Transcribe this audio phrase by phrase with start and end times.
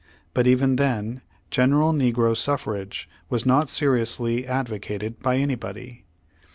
[0.33, 1.21] But even then,
[1.51, 6.05] general negro suffrage was not seriously advocated by anybody.